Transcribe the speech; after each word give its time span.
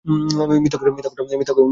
মিথ্যা 0.63 0.77
কথা 0.79 0.91
বটে! 0.91 1.61